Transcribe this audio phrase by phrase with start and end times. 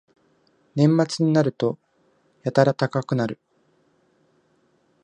[0.73, 1.77] 年末になると
[2.41, 3.37] やたら高くなる